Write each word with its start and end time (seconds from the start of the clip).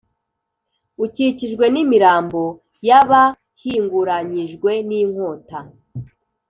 ukikijwe 1.05 1.65
n’imirambo 1.73 2.41
y’abahinguranyijwe 2.87 4.71
n’inkota, 4.87 5.59